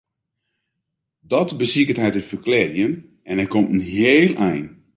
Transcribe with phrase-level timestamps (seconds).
[1.31, 2.91] Dat besiket hy te ferklearjen
[3.29, 4.65] en hy komt in heel ein.